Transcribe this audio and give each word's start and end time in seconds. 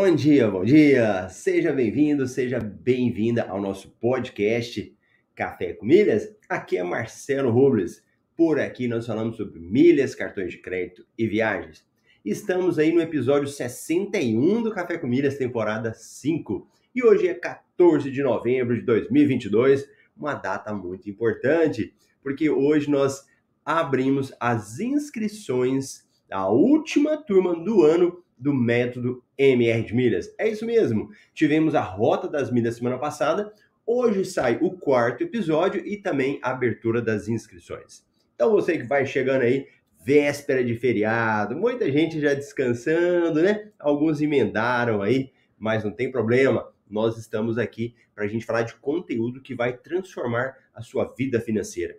Bom 0.00 0.14
dia, 0.14 0.48
bom 0.48 0.64
dia! 0.64 1.28
Seja 1.28 1.72
bem-vindo, 1.72 2.24
seja 2.28 2.60
bem-vinda 2.60 3.42
ao 3.48 3.60
nosso 3.60 3.90
podcast 4.00 4.96
Café 5.34 5.72
com 5.72 5.84
Milhas. 5.84 6.32
Aqui 6.48 6.76
é 6.76 6.84
Marcelo 6.84 7.50
Robles. 7.50 8.00
Por 8.36 8.60
aqui 8.60 8.86
nós 8.86 9.08
falamos 9.08 9.36
sobre 9.36 9.58
milhas, 9.58 10.14
cartões 10.14 10.52
de 10.52 10.58
crédito 10.58 11.04
e 11.18 11.26
viagens. 11.26 11.84
Estamos 12.24 12.78
aí 12.78 12.92
no 12.92 13.00
episódio 13.00 13.48
61 13.48 14.62
do 14.62 14.70
Café 14.70 14.98
com 14.98 15.08
Milhas, 15.08 15.36
temporada 15.36 15.92
5. 15.92 16.68
E 16.94 17.02
hoje 17.02 17.26
é 17.26 17.34
14 17.34 18.08
de 18.08 18.22
novembro 18.22 18.76
de 18.76 18.82
2022, 18.82 19.84
uma 20.16 20.34
data 20.34 20.72
muito 20.72 21.10
importante, 21.10 21.92
porque 22.22 22.48
hoje 22.48 22.88
nós 22.88 23.26
abrimos 23.64 24.32
as 24.38 24.78
inscrições 24.78 26.06
da 26.28 26.48
última 26.48 27.16
turma 27.16 27.52
do 27.52 27.82
ano 27.82 28.22
do 28.38 28.54
método 28.54 29.22
MR 29.36 29.82
de 29.82 29.94
milhas. 29.94 30.34
É 30.38 30.48
isso 30.48 30.64
mesmo. 30.64 31.10
Tivemos 31.34 31.74
a 31.74 31.80
rota 31.80 32.28
das 32.28 32.50
milhas 32.50 32.76
semana 32.76 32.98
passada. 32.98 33.52
Hoje 33.84 34.24
sai 34.24 34.58
o 34.60 34.70
quarto 34.72 35.22
episódio 35.22 35.84
e 35.84 35.96
também 35.96 36.38
a 36.42 36.50
abertura 36.50 37.00
das 37.02 37.28
inscrições. 37.28 38.06
Então 38.34 38.50
você 38.50 38.78
que 38.78 38.84
vai 38.84 39.04
chegando 39.04 39.42
aí, 39.42 39.66
véspera 40.04 40.62
de 40.62 40.76
feriado, 40.76 41.56
muita 41.56 41.90
gente 41.90 42.20
já 42.20 42.34
descansando, 42.34 43.42
né? 43.42 43.70
Alguns 43.78 44.20
emendaram 44.20 45.02
aí, 45.02 45.32
mas 45.58 45.84
não 45.84 45.90
tem 45.90 46.10
problema. 46.10 46.68
Nós 46.88 47.18
estamos 47.18 47.58
aqui 47.58 47.94
para 48.14 48.24
a 48.24 48.28
gente 48.28 48.46
falar 48.46 48.62
de 48.62 48.74
conteúdo 48.74 49.42
que 49.42 49.54
vai 49.54 49.76
transformar 49.76 50.56
a 50.74 50.80
sua 50.80 51.12
vida 51.16 51.40
financeira. 51.40 51.98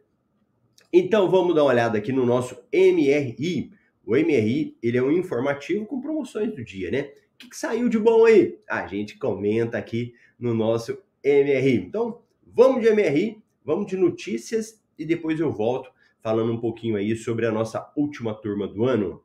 Então 0.91 1.29
vamos 1.29 1.53
dar 1.53 1.63
uma 1.63 1.71
olhada 1.71 1.97
aqui 1.97 2.11
no 2.11 2.25
nosso 2.25 2.55
MRI, 2.73 3.71
o 4.09 4.15
MRI, 4.15 4.75
ele 4.81 4.97
é 4.97 5.03
um 5.03 5.11
informativo 5.11 5.85
com 5.85 6.01
promoções 6.01 6.51
do 6.55 6.63
dia, 6.63 6.89
né? 6.89 7.11
O 7.35 7.37
que, 7.37 7.49
que 7.49 7.55
saiu 7.55 7.87
de 7.87 7.99
bom 7.99 8.25
aí? 8.25 8.57
A 8.67 8.87
gente 8.87 9.19
comenta 9.19 9.77
aqui 9.77 10.15
no 10.39 10.51
nosso 10.51 10.97
MRI. 11.23 11.75
Então, 11.75 12.23
vamos 12.43 12.81
de 12.81 12.89
MRI, 12.89 13.39
vamos 13.63 13.85
de 13.85 13.95
notícias 13.95 14.83
e 14.97 15.05
depois 15.05 15.39
eu 15.39 15.51
volto 15.51 15.91
falando 16.23 16.51
um 16.51 16.59
pouquinho 16.59 16.95
aí 16.95 17.15
sobre 17.15 17.45
a 17.45 17.51
nossa 17.51 17.93
última 17.95 18.33
turma 18.33 18.67
do 18.67 18.83
ano. 18.83 19.23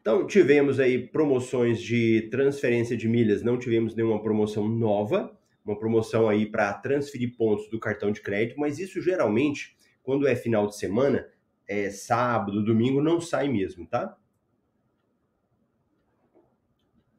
Então, 0.00 0.24
tivemos 0.24 0.78
aí 0.78 1.08
promoções 1.08 1.82
de 1.82 2.28
transferência 2.30 2.96
de 2.96 3.08
milhas, 3.08 3.42
não 3.42 3.58
tivemos 3.58 3.96
nenhuma 3.96 4.22
promoção 4.22 4.68
nova, 4.68 5.36
uma 5.64 5.76
promoção 5.76 6.28
aí 6.28 6.46
para 6.46 6.72
transferir 6.74 7.36
pontos 7.36 7.68
do 7.68 7.80
cartão 7.80 8.12
de 8.12 8.20
crédito, 8.20 8.60
mas 8.60 8.78
isso 8.78 9.02
geralmente, 9.02 9.76
quando 10.04 10.28
é 10.28 10.36
final 10.36 10.68
de 10.68 10.78
semana, 10.78 11.26
é, 11.70 11.88
sábado, 11.88 12.64
domingo, 12.64 13.00
não 13.00 13.20
sai 13.20 13.48
mesmo, 13.48 13.86
tá? 13.86 14.18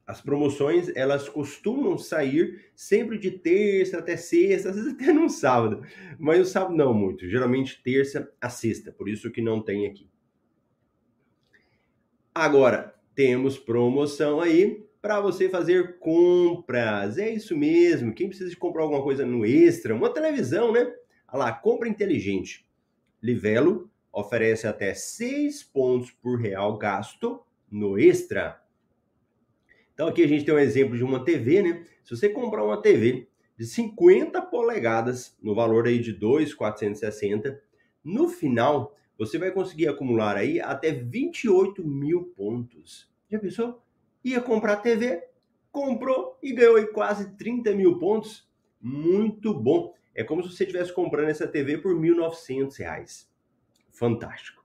As 0.06 0.20
promoções, 0.20 0.94
elas 0.94 1.26
costumam 1.26 1.96
sair 1.96 2.70
sempre 2.74 3.16
de 3.16 3.30
terça 3.30 3.98
até 3.98 4.14
sexta, 4.14 4.68
às 4.68 4.76
vezes 4.76 4.92
até 4.92 5.10
no 5.10 5.30
sábado. 5.30 5.82
Mas 6.18 6.38
o 6.38 6.44
sábado 6.44 6.76
não 6.76 6.92
muito, 6.92 7.26
geralmente 7.30 7.82
terça 7.82 8.30
a 8.38 8.50
sexta, 8.50 8.92
por 8.92 9.08
isso 9.08 9.30
que 9.30 9.40
não 9.40 9.62
tem 9.62 9.86
aqui. 9.86 10.06
Agora, 12.34 12.94
temos 13.14 13.58
promoção 13.58 14.38
aí 14.38 14.86
para 15.00 15.18
você 15.18 15.48
fazer 15.48 15.98
compras. 15.98 17.16
É 17.16 17.30
isso 17.30 17.56
mesmo. 17.56 18.14
Quem 18.14 18.28
precisa 18.28 18.50
de 18.50 18.56
comprar 18.56 18.82
alguma 18.82 19.02
coisa 19.02 19.24
no 19.24 19.46
extra, 19.46 19.94
uma 19.94 20.12
televisão, 20.12 20.72
né? 20.72 20.80
Olha 21.28 21.44
lá, 21.44 21.52
compra 21.52 21.88
inteligente. 21.88 22.66
Livelo 23.22 23.91
oferece 24.12 24.66
até 24.66 24.92
6 24.92 25.62
pontos 25.64 26.10
por 26.10 26.38
real 26.38 26.76
gasto 26.76 27.42
no 27.70 27.98
extra. 27.98 28.62
Então 29.94 30.06
aqui 30.06 30.22
a 30.22 30.28
gente 30.28 30.44
tem 30.44 30.54
um 30.54 30.58
exemplo 30.58 30.96
de 30.96 31.02
uma 31.02 31.24
TV, 31.24 31.62
né? 31.62 31.86
Se 32.04 32.14
você 32.14 32.28
comprar 32.28 32.64
uma 32.64 32.80
TV 32.80 33.28
de 33.56 33.66
50 33.66 34.42
polegadas 34.42 35.36
no 35.42 35.54
valor 35.54 35.86
aí 35.86 35.98
de 35.98 36.12
2,460, 36.12 37.62
no 38.04 38.28
final 38.28 38.96
você 39.16 39.38
vai 39.38 39.50
conseguir 39.50 39.88
acumular 39.88 40.36
aí 40.36 40.60
até 40.60 40.90
28 40.90 41.86
mil 41.86 42.24
pontos. 42.36 43.10
Já 43.30 43.38
pensou? 43.38 43.82
Ia 44.24 44.40
comprar 44.40 44.76
TV, 44.76 45.22
comprou 45.70 46.38
e 46.42 46.52
ganhou 46.52 46.76
aí 46.76 46.86
quase 46.86 47.36
30 47.36 47.72
mil 47.72 47.98
pontos. 47.98 48.48
Muito 48.80 49.54
bom. 49.54 49.94
É 50.14 50.22
como 50.24 50.42
se 50.42 50.54
você 50.54 50.64
estivesse 50.64 50.92
comprando 50.92 51.28
essa 51.28 51.46
TV 51.46 51.78
por 51.78 51.94
R$ 51.98 52.10
1.900 52.10 53.31
fantástico. 53.92 54.64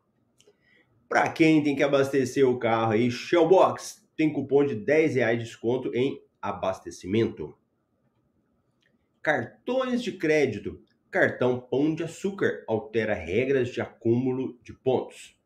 Para 1.07 1.31
quem 1.31 1.63
tem 1.63 1.75
que 1.75 1.83
abastecer 1.83 2.47
o 2.47 2.59
carro 2.59 2.91
aí, 2.91 3.09
Shellbox 3.09 4.05
tem 4.15 4.33
cupom 4.33 4.65
de 4.65 4.75
10 4.75 5.15
reais 5.15 5.37
de 5.37 5.45
desconto 5.45 5.93
em 5.95 6.21
abastecimento. 6.41 7.57
Cartões 9.21 10.03
de 10.03 10.11
crédito. 10.13 10.81
Cartão 11.09 11.59
Pão 11.59 11.95
de 11.95 12.03
Açúcar 12.03 12.63
altera 12.67 13.13
regras 13.13 13.69
de 13.69 13.79
acúmulo 13.79 14.59
de 14.61 14.73
pontos. 14.73 15.39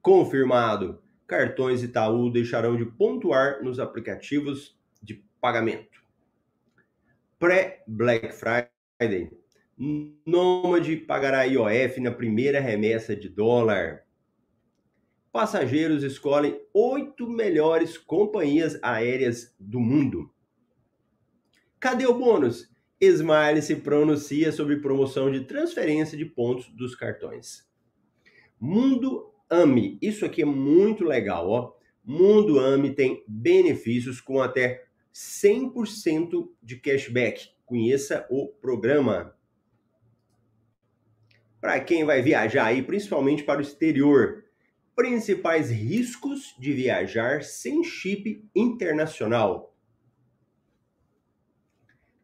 Confirmado. 0.00 1.02
Cartões 1.26 1.82
Itaú 1.82 2.30
deixarão 2.30 2.76
de 2.76 2.84
pontuar 2.84 3.62
nos 3.62 3.78
aplicativos 3.78 4.78
de 5.02 5.22
pagamento. 5.40 6.02
Pré-Black 7.38 8.32
Friday. 8.32 9.30
Nômade 9.76 10.96
pagará 10.96 11.44
IOF 11.44 12.00
na 12.00 12.10
primeira 12.10 12.60
remessa 12.60 13.16
de 13.16 13.28
dólar. 13.28 14.04
Passageiros 15.32 16.04
escolhem 16.04 16.60
oito 16.72 17.28
melhores 17.28 17.98
companhias 17.98 18.78
aéreas 18.82 19.54
do 19.58 19.80
mundo. 19.80 20.30
Cadê 21.80 22.06
o 22.06 22.14
bônus? 22.14 22.72
Smile 23.00 23.60
se 23.60 23.76
pronuncia 23.76 24.52
sobre 24.52 24.76
promoção 24.76 25.30
de 25.30 25.40
transferência 25.44 26.16
de 26.16 26.24
pontos 26.24 26.68
dos 26.68 26.94
cartões. 26.94 27.68
Mundo 28.58 29.34
AMI. 29.50 29.98
Isso 30.00 30.24
aqui 30.24 30.42
é 30.42 30.46
muito 30.46 31.04
legal, 31.04 31.50
ó. 31.50 31.72
Mundo 32.02 32.60
AMI 32.60 32.94
tem 32.94 33.24
benefícios 33.26 34.20
com 34.20 34.40
até 34.40 34.84
100% 35.12 36.48
de 36.62 36.76
cashback. 36.76 37.50
Conheça 37.66 38.26
o 38.30 38.48
programa 38.48 39.34
para 41.64 41.80
quem 41.80 42.04
vai 42.04 42.20
viajar 42.20 42.66
aí, 42.66 42.82
principalmente 42.82 43.42
para 43.42 43.58
o 43.58 43.62
exterior. 43.62 44.44
Principais 44.94 45.70
riscos 45.70 46.54
de 46.58 46.74
viajar 46.74 47.42
sem 47.42 47.82
chip 47.82 48.46
internacional. 48.54 49.74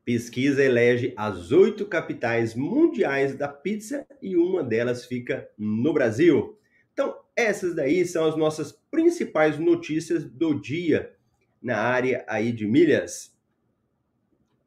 Pesquisa 0.05 0.62
elege 0.62 1.15
as 1.17 1.53
oito 1.53 1.87
capitais 1.87 2.55
mundiais 2.55 3.34
da 3.34 3.49
pizza 3.49 4.06
e 4.21 4.37
uma 4.37 4.62
delas 4.62 5.06
fica 5.06 5.49
no 5.57 5.95
Brasil. 5.95 6.59
Então, 6.93 7.19
essas 7.34 7.75
daí 7.75 8.05
são 8.05 8.27
as 8.27 8.37
nossas 8.37 8.72
principais 8.91 9.59
notícias 9.59 10.22
do 10.22 10.53
dia 10.53 11.15
na 11.62 11.78
área 11.78 12.27
aí 12.28 12.53
de 12.53 12.67
milhas. 12.67 13.34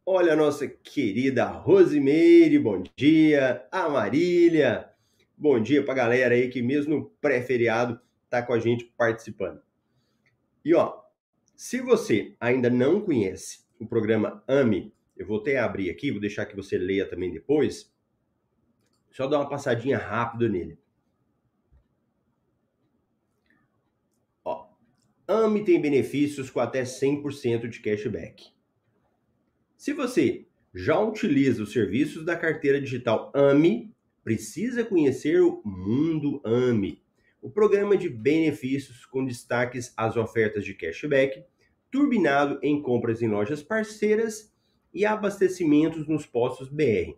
Olha 0.06 0.34
a 0.34 0.36
nossa 0.36 0.68
querida 0.68 1.46
Rosimeire, 1.46 2.59
bom 2.59 2.84
dia. 2.94 3.66
A 3.72 3.88
Marília, 3.88 4.91
bom 5.38 5.58
dia 5.61 5.82
para 5.82 5.94
a 5.94 5.96
galera 5.96 6.35
aí 6.35 6.50
que 6.50 6.61
mesmo 6.61 6.94
no 6.94 7.09
pré-feriado 7.22 7.97
tá 8.29 8.44
com 8.44 8.52
a 8.52 8.59
gente 8.59 8.84
participando. 8.97 9.61
E 10.66 10.76
ó, 10.76 11.02
se 11.55 11.79
você 11.79 12.35
ainda 12.38 12.70
não 12.70 13.00
conhece 13.00 13.66
o 13.79 13.88
programa 13.88 14.44
AME, 14.46 14.94
eu 15.16 15.26
vou 15.26 15.40
até 15.40 15.58
abrir 15.58 15.90
aqui, 15.90 16.11
vou 16.11 16.20
deixar 16.20 16.47
que 16.47 16.56
você 16.56 16.78
leia 16.78 17.08
também 17.08 17.32
depois. 17.32 17.90
Só 19.09 19.26
dar 19.26 19.40
uma 19.40 19.47
passadinha 19.47 19.97
rápida 19.97 20.49
nele. 20.49 20.78
Ó, 24.44 24.67
AME 25.26 25.64
tem 25.64 25.79
benefícios 25.79 26.49
com 26.49 26.59
até 26.59 26.84
100% 26.84 27.70
de 27.70 27.79
cashback. 27.79 28.53
Se 29.84 29.91
você 29.91 30.46
já 30.74 30.97
utiliza 30.97 31.62
os 31.62 31.74
serviços 31.74 32.24
da 32.24 32.38
carteira 32.38 32.80
digital 32.80 33.30
AMI, 33.35 33.94
precisa 34.24 34.82
conhecer 34.85 35.41
o 35.41 35.62
Mundo 35.66 36.41
AMI, 36.46 37.03
o 37.41 37.50
programa 37.50 37.97
de 37.97 38.08
benefícios 38.08 39.06
com 39.06 39.26
destaques 39.26 39.94
às 39.97 40.16
ofertas 40.16 40.64
de 40.64 40.74
cashback, 40.74 41.44
turbinado 41.91 42.59
em 42.64 42.82
compras 42.82 43.22
em 43.22 43.28
lojas 43.28 43.62
parceiras 43.62 44.56
e 44.94 45.06
abastecimentos 45.06 46.08
nos 46.08 46.26
postos 46.26 46.70
BR. 46.70 47.18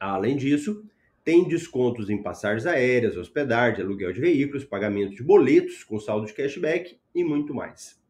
Além 0.00 0.36
disso, 0.36 0.84
tem 1.22 1.46
descontos 1.46 2.10
em 2.10 2.20
passagens 2.20 2.66
aéreas, 2.66 3.16
hospedagem, 3.16 3.84
aluguel 3.84 4.12
de 4.12 4.20
veículos, 4.20 4.64
pagamento 4.64 5.14
de 5.14 5.22
boletos 5.22 5.84
com 5.84 6.00
saldo 6.00 6.26
de 6.26 6.32
cashback 6.32 6.98
e 7.14 7.22
muito 7.22 7.54
mais. 7.54 8.04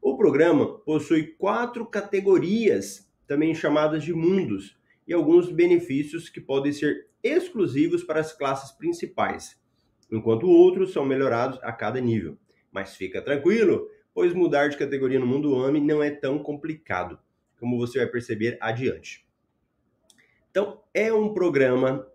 O 0.00 0.16
programa 0.16 0.78
possui 0.78 1.28
quatro 1.38 1.84
categorias, 1.86 3.10
também 3.26 3.54
chamadas 3.54 4.02
de 4.02 4.12
mundos, 4.12 4.78
e 5.06 5.12
alguns 5.12 5.50
benefícios 5.50 6.28
que 6.28 6.40
podem 6.40 6.72
ser 6.72 7.08
exclusivos 7.22 8.02
para 8.02 8.20
as 8.20 8.32
classes 8.32 8.70
principais, 8.72 9.60
enquanto 10.10 10.48
outros 10.48 10.92
são 10.92 11.04
melhorados 11.04 11.58
a 11.62 11.72
cada 11.72 12.00
nível. 12.00 12.38
Mas 12.72 12.96
fica 12.96 13.20
tranquilo, 13.20 13.88
pois 14.14 14.32
mudar 14.32 14.68
de 14.68 14.76
categoria 14.76 15.20
no 15.20 15.26
mundo 15.26 15.54
AMI 15.56 15.80
não 15.80 16.02
é 16.02 16.10
tão 16.10 16.38
complicado, 16.38 17.18
como 17.58 17.78
você 17.78 17.98
vai 17.98 18.06
perceber 18.06 18.56
adiante. 18.60 19.26
Então, 20.50 20.80
é 20.92 21.12
um 21.12 21.32
programa 21.32 22.06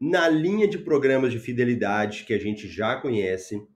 na 0.00 0.28
linha 0.28 0.68
de 0.68 0.78
programas 0.78 1.32
de 1.32 1.38
fidelidade 1.38 2.24
que 2.24 2.34
a 2.34 2.38
gente 2.38 2.68
já 2.68 2.96
conhece. 2.96 3.66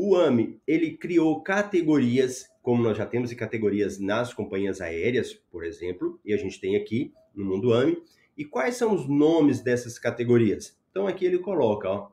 O 0.00 0.14
AMI, 0.14 0.60
ele 0.64 0.96
criou 0.96 1.42
categorias, 1.42 2.48
como 2.62 2.80
nós 2.80 2.96
já 2.96 3.04
temos 3.04 3.32
categorias 3.32 3.98
nas 3.98 4.32
companhias 4.32 4.80
aéreas, 4.80 5.34
por 5.34 5.64
exemplo, 5.64 6.20
e 6.24 6.32
a 6.32 6.36
gente 6.36 6.60
tem 6.60 6.76
aqui 6.76 7.12
no 7.34 7.44
mundo 7.44 7.74
AMI. 7.74 8.00
E 8.36 8.44
quais 8.44 8.76
são 8.76 8.94
os 8.94 9.08
nomes 9.08 9.60
dessas 9.60 9.98
categorias? 9.98 10.78
Então 10.88 11.08
aqui 11.08 11.24
ele 11.24 11.40
coloca, 11.40 11.88
ó, 11.88 12.12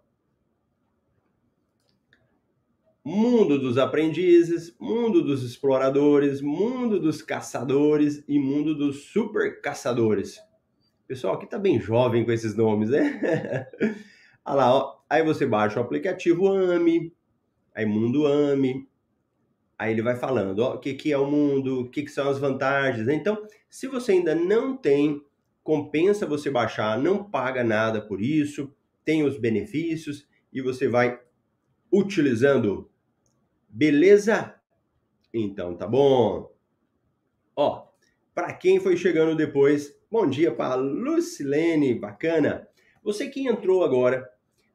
mundo 3.03 3.59
dos 3.59 3.77
aprendizes, 3.77 4.75
mundo 4.79 5.21
dos 5.21 5.43
exploradores, 5.43 6.41
mundo 6.41 6.99
dos 6.99 7.21
caçadores 7.21 8.23
e 8.27 8.39
mundo 8.39 8.73
dos 8.73 9.11
super 9.11 9.61
caçadores. 9.61 10.39
Pessoal, 11.07 11.35
aqui 11.35 11.45
tá 11.45 11.59
bem 11.59 11.79
jovem 11.79 12.25
com 12.25 12.31
esses 12.31 12.55
nomes, 12.55 12.89
né? 12.89 13.67
Olha 14.43 14.55
lá, 14.55 14.73
ó. 14.75 14.97
aí 15.07 15.21
você 15.23 15.45
baixa 15.45 15.79
o 15.79 15.83
aplicativo 15.83 16.47
AMI, 16.47 17.13
aí 17.75 17.85
Mundo 17.85 18.25
AMI, 18.25 18.87
aí 19.77 19.91
ele 19.91 20.01
vai 20.01 20.15
falando, 20.15 20.59
ó, 20.59 20.75
o 20.75 20.79
que, 20.79 20.93
que 20.93 21.11
é 21.11 21.17
o 21.17 21.29
mundo, 21.29 21.81
o 21.81 21.89
que, 21.89 22.01
que 22.03 22.11
são 22.11 22.29
as 22.29 22.39
vantagens. 22.39 23.05
Né? 23.05 23.13
Então, 23.13 23.45
se 23.69 23.87
você 23.87 24.13
ainda 24.13 24.33
não 24.33 24.75
tem, 24.75 25.21
compensa 25.61 26.25
você 26.25 26.49
baixar, 26.49 26.97
não 26.97 27.23
paga 27.23 27.63
nada 27.63 28.01
por 28.01 28.21
isso, 28.21 28.73
tem 29.03 29.23
os 29.23 29.37
benefícios 29.37 30.27
e 30.51 30.61
você 30.61 30.87
vai 30.87 31.19
utilizando 31.91 32.89
Beleza? 33.75 34.55
Então 35.33 35.75
tá 35.75 35.85
bom. 35.85 36.49
Ó, 37.57 37.89
para 38.33 38.53
quem 38.53 38.79
foi 38.79 38.95
chegando 38.95 39.35
depois, 39.35 39.99
bom 40.09 40.29
dia 40.29 40.49
para 40.49 40.75
Lucilene, 40.75 41.93
bacana. 41.93 42.69
Você 43.03 43.27
que 43.27 43.45
entrou 43.45 43.83
agora, 43.83 44.25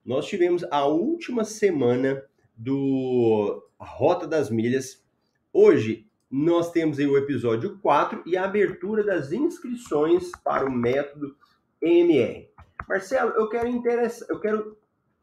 nós 0.04 0.26
tivemos 0.26 0.62
a 0.70 0.84
última 0.84 1.44
semana 1.44 2.22
do 2.60 3.66
Rota 3.78 4.26
das 4.26 4.50
Milhas. 4.50 5.02
Hoje 5.50 6.06
nós 6.30 6.70
temos 6.70 6.98
aí 6.98 7.06
o 7.06 7.16
episódio 7.16 7.78
4 7.78 8.22
e 8.26 8.36
a 8.36 8.44
abertura 8.44 9.02
das 9.02 9.32
inscrições 9.32 10.30
para 10.44 10.66
o 10.66 10.70
método 10.70 11.34
MR. 11.80 12.50
Marcelo, 12.86 13.30
eu 13.30 13.48
quero 13.48 13.66
eu 14.28 14.40
quero 14.40 14.76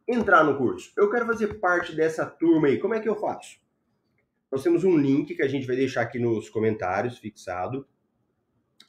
entrar 0.07 0.43
no 0.43 0.57
curso. 0.57 0.91
Eu 0.97 1.11
quero 1.11 1.27
fazer 1.27 1.59
parte 1.59 1.95
dessa 1.95 2.25
turma 2.25 2.69
aí. 2.69 2.79
Como 2.79 2.95
é 2.95 2.99
que 2.99 3.07
eu 3.07 3.15
faço? 3.15 3.59
Nós 4.51 4.63
temos 4.63 4.83
um 4.83 4.97
link 4.97 5.35
que 5.35 5.43
a 5.43 5.47
gente 5.47 5.67
vai 5.67 5.75
deixar 5.75 6.01
aqui 6.01 6.17
nos 6.17 6.49
comentários 6.49 7.19
fixado. 7.19 7.87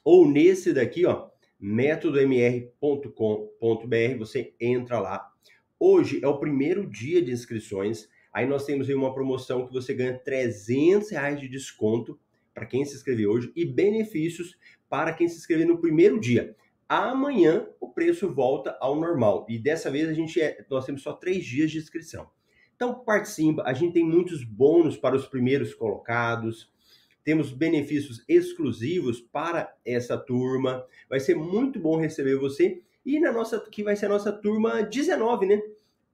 Ou 0.03 0.27
nesse 0.27 0.73
daqui, 0.73 1.05
ó, 1.05 1.29
métodomr.com.br, 1.59 4.17
você 4.17 4.55
entra 4.59 4.99
lá. 4.99 5.31
Hoje 5.79 6.19
é 6.23 6.27
o 6.27 6.39
primeiro 6.39 6.89
dia 6.89 7.21
de 7.21 7.31
inscrições. 7.31 8.09
Aí 8.33 8.45
nós 8.45 8.65
temos 8.65 8.87
aí 8.87 8.95
uma 8.95 9.13
promoção 9.13 9.65
que 9.67 9.73
você 9.73 9.93
ganha 9.93 10.17
300 10.17 11.09
reais 11.11 11.39
de 11.39 11.47
desconto 11.47 12.19
para 12.53 12.65
quem 12.65 12.85
se 12.85 12.95
inscrever 12.95 13.27
hoje 13.27 13.51
e 13.55 13.65
benefícios 13.65 14.57
para 14.89 15.13
quem 15.13 15.27
se 15.27 15.37
inscrever 15.37 15.67
no 15.67 15.79
primeiro 15.79 16.19
dia. 16.19 16.55
Amanhã 16.87 17.67
o 17.79 17.89
preço 17.89 18.33
volta 18.33 18.77
ao 18.79 18.99
normal 18.99 19.45
e 19.49 19.59
dessa 19.59 19.91
vez 19.91 20.09
a 20.09 20.13
gente 20.13 20.41
é, 20.41 20.65
nós 20.69 20.85
temos 20.85 21.03
só 21.03 21.13
três 21.13 21.45
dias 21.45 21.71
de 21.71 21.77
inscrição. 21.77 22.29
Então 22.75 23.03
participa, 23.03 23.63
a 23.65 23.73
gente 23.73 23.93
tem 23.93 24.05
muitos 24.05 24.43
bônus 24.43 24.97
para 24.97 25.15
os 25.15 25.27
primeiros 25.27 25.73
colocados, 25.73 26.71
temos 27.23 27.51
benefícios 27.51 28.23
exclusivos 28.27 29.21
para 29.21 29.71
essa 29.85 30.17
turma. 30.17 30.83
Vai 31.07 31.19
ser 31.19 31.35
muito 31.35 31.79
bom 31.79 31.95
receber 31.95 32.35
você. 32.37 32.81
E 33.05 33.19
na 33.19 33.31
nossa, 33.31 33.59
que 33.69 33.83
vai 33.83 33.95
ser 33.95 34.07
a 34.07 34.09
nossa 34.09 34.31
turma 34.31 34.81
19, 34.81 35.45
né? 35.45 35.61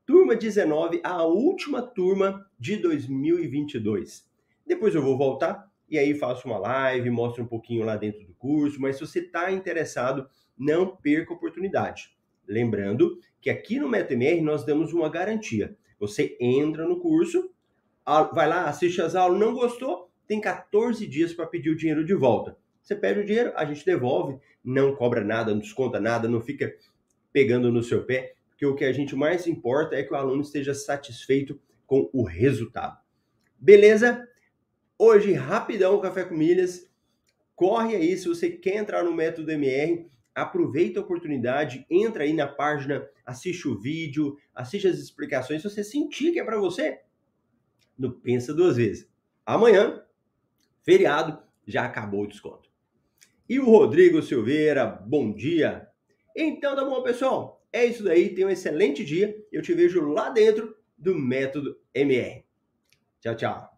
Turma 0.05 0.35
19, 0.35 1.01
a 1.03 1.23
última 1.23 1.81
turma 1.81 2.45
de 2.59 2.77
2022. 2.77 4.29
Depois 4.63 4.93
eu 4.93 5.01
vou 5.01 5.17
voltar 5.17 5.67
e 5.89 5.97
aí 5.97 6.13
faço 6.13 6.47
uma 6.47 6.59
live, 6.59 7.09
mostro 7.09 7.43
um 7.43 7.47
pouquinho 7.47 7.83
lá 7.83 7.95
dentro 7.97 8.23
do 8.23 8.35
curso, 8.35 8.79
mas 8.79 8.97
se 8.97 9.01
você 9.01 9.19
está 9.19 9.51
interessado, 9.51 10.29
não 10.55 10.95
perca 10.95 11.33
a 11.33 11.35
oportunidade. 11.35 12.15
Lembrando 12.47 13.17
que 13.41 13.49
aqui 13.49 13.79
no 13.79 13.89
MetaMR 13.89 14.41
nós 14.41 14.63
damos 14.63 14.93
uma 14.93 15.09
garantia. 15.09 15.75
Você 15.99 16.37
entra 16.39 16.87
no 16.87 16.99
curso, 16.99 17.51
vai 18.05 18.47
lá, 18.47 18.65
assiste 18.65 19.01
as 19.01 19.15
aulas, 19.15 19.39
não 19.39 19.55
gostou, 19.55 20.11
tem 20.27 20.39
14 20.39 21.07
dias 21.07 21.33
para 21.33 21.47
pedir 21.47 21.71
o 21.71 21.75
dinheiro 21.75 22.05
de 22.05 22.13
volta. 22.13 22.55
Você 22.79 22.95
pede 22.95 23.21
o 23.21 23.25
dinheiro, 23.25 23.51
a 23.55 23.65
gente 23.65 23.83
devolve, 23.83 24.37
não 24.63 24.95
cobra 24.95 25.23
nada, 25.23 25.51
não 25.51 25.59
desconta 25.59 25.99
nada, 25.99 26.27
não 26.27 26.41
fica 26.41 26.71
pegando 27.33 27.71
no 27.71 27.81
seu 27.81 28.05
pé, 28.05 28.34
porque 28.55 28.65
o 28.65 28.73
que 28.73 28.85
a 28.85 28.93
gente 28.93 29.13
mais 29.17 29.45
importa 29.47 29.95
é 29.95 30.03
que 30.03 30.13
o 30.13 30.15
aluno 30.15 30.41
esteja 30.41 30.73
satisfeito 30.73 31.59
com 31.85 32.09
o 32.13 32.23
resultado. 32.23 32.97
Beleza? 33.59 34.25
Hoje, 34.97 35.33
rapidão, 35.33 35.99
Café 35.99 36.23
com 36.23 36.35
Milhas. 36.35 36.89
Corre 37.53 37.97
aí, 37.97 38.17
se 38.17 38.29
você 38.29 38.49
quer 38.49 38.77
entrar 38.77 39.03
no 39.03 39.13
método 39.13 39.51
MR, 39.51 40.09
aproveita 40.33 41.01
a 41.01 41.03
oportunidade, 41.03 41.85
entra 41.89 42.23
aí 42.23 42.31
na 42.31 42.47
página, 42.47 43.05
assiste 43.25 43.67
o 43.67 43.77
vídeo, 43.77 44.37
assiste 44.53 44.87
as 44.87 44.99
explicações. 44.99 45.61
Se 45.61 45.69
você 45.69 45.83
sentir 45.83 46.31
que 46.31 46.39
é 46.39 46.43
para 46.43 46.57
você, 46.57 47.01
não 47.99 48.11
pensa 48.11 48.53
duas 48.53 48.77
vezes. 48.77 49.09
Amanhã, 49.45 50.01
feriado, 50.81 51.43
já 51.67 51.83
acabou 51.83 52.23
o 52.23 52.27
desconto. 52.27 52.69
E 53.49 53.59
o 53.59 53.65
Rodrigo 53.65 54.21
Silveira, 54.21 54.85
bom 54.85 55.33
dia. 55.33 55.89
Então 56.33 56.73
tá 56.73 56.85
bom, 56.85 57.03
pessoal. 57.03 57.64
É 57.75 57.85
isso 57.85 58.05
daí. 58.05 58.33
Tenha 58.33 58.47
um 58.47 58.49
excelente 58.49 59.03
dia. 59.03 59.35
Eu 59.51 59.61
te 59.61 59.73
vejo 59.73 59.99
lá 60.07 60.29
dentro 60.29 60.73
do 60.97 61.13
Método 61.13 61.77
MR. 61.93 62.45
Tchau, 63.19 63.35
tchau. 63.35 63.74